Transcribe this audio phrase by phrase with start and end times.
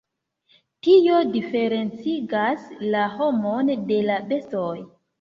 [0.87, 2.67] Tio diferencigas
[2.97, 4.69] la homon de la bestoj.